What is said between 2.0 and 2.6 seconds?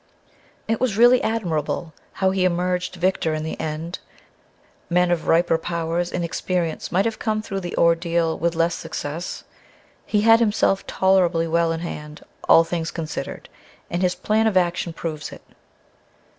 how he